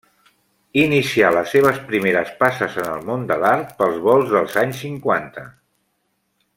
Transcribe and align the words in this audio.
Inicià 0.83 1.27
les 1.35 1.51
seves 1.55 1.77
primeres 1.91 2.31
passes 2.41 2.79
en 2.85 2.89
el 2.95 3.05
món 3.11 3.29
de 3.33 3.37
l'art 3.45 3.77
pels 3.83 4.03
volts 4.09 4.35
dels 4.37 4.59
anys 4.67 4.83
cinquanta. 4.87 5.49